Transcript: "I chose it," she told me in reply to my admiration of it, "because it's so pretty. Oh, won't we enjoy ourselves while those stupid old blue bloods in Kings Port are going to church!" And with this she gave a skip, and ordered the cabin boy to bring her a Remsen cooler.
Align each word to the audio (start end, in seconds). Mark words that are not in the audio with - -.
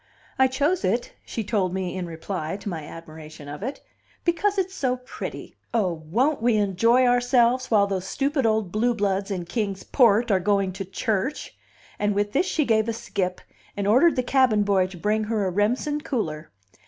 "I 0.39 0.47
chose 0.47 0.83
it," 0.83 1.13
she 1.23 1.43
told 1.43 1.75
me 1.75 1.95
in 1.95 2.07
reply 2.07 2.57
to 2.57 2.69
my 2.69 2.85
admiration 2.87 3.47
of 3.47 3.61
it, 3.61 3.83
"because 4.25 4.57
it's 4.57 4.73
so 4.73 4.97
pretty. 4.97 5.53
Oh, 5.75 5.93
won't 5.93 6.41
we 6.41 6.55
enjoy 6.57 7.05
ourselves 7.05 7.69
while 7.69 7.85
those 7.85 8.05
stupid 8.07 8.43
old 8.47 8.71
blue 8.71 8.95
bloods 8.95 9.29
in 9.29 9.45
Kings 9.45 9.83
Port 9.83 10.31
are 10.31 10.39
going 10.39 10.73
to 10.73 10.85
church!" 10.85 11.55
And 11.99 12.15
with 12.15 12.31
this 12.31 12.47
she 12.47 12.65
gave 12.65 12.89
a 12.89 12.93
skip, 12.93 13.41
and 13.77 13.85
ordered 13.87 14.15
the 14.15 14.23
cabin 14.23 14.63
boy 14.63 14.87
to 14.87 14.97
bring 14.97 15.25
her 15.25 15.45
a 15.45 15.51
Remsen 15.51 16.01
cooler. 16.01 16.49